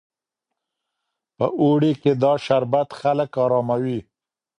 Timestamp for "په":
1.37-1.45